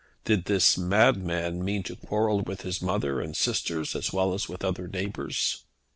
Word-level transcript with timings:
Did 0.25 0.45
this 0.45 0.79
madman 0.79 1.63
mean 1.63 1.83
to 1.83 1.95
quarrel 1.95 2.41
with 2.41 2.63
his 2.63 2.81
mother 2.81 3.21
and 3.21 3.37
sisters 3.37 3.95
as 3.95 4.11
well 4.11 4.33
as 4.33 4.49
with 4.49 4.63
his 4.63 4.67
other 4.69 4.87
neighbours? 4.87 5.63